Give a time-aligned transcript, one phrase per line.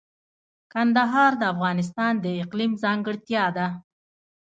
[0.73, 3.67] کندهار د افغانستان د اقلیم ځانګړتیا ده.